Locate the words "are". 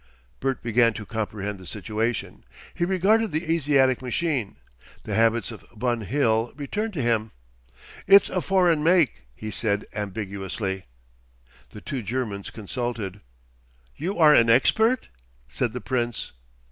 14.17-14.33